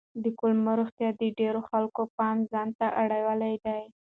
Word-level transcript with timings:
د 0.23 0.25
کولمو 0.39 0.71
روغتیا 0.79 1.09
د 1.21 1.23
ډېرو 1.39 1.61
خلکو 1.69 2.01
پام 2.17 2.37
ځان 2.51 2.69
ته 2.79 2.87
اړولی 3.01 3.55
دی. 3.65 3.83